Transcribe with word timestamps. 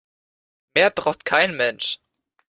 Mehr 0.73 0.89
braucht 0.89 1.25
kein 1.25 1.55
Mensch. 1.55 1.99